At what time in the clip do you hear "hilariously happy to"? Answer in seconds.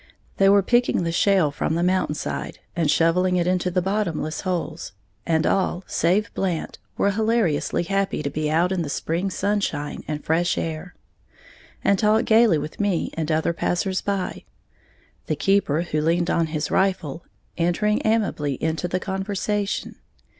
7.11-8.31